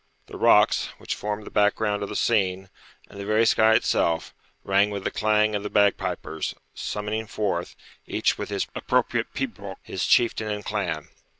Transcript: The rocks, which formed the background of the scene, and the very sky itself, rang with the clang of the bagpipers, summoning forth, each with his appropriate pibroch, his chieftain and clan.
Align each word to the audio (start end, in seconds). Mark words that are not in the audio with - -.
The 0.25 0.35
rocks, 0.35 0.87
which 0.97 1.13
formed 1.13 1.45
the 1.45 1.51
background 1.51 2.01
of 2.01 2.09
the 2.09 2.15
scene, 2.15 2.71
and 3.07 3.19
the 3.19 3.23
very 3.27 3.45
sky 3.45 3.75
itself, 3.75 4.33
rang 4.63 4.89
with 4.89 5.03
the 5.03 5.11
clang 5.11 5.53
of 5.53 5.61
the 5.61 5.69
bagpipers, 5.69 6.55
summoning 6.73 7.27
forth, 7.27 7.75
each 8.07 8.35
with 8.35 8.49
his 8.49 8.65
appropriate 8.73 9.31
pibroch, 9.35 9.77
his 9.83 10.07
chieftain 10.07 10.47
and 10.49 10.65
clan. 10.65 11.09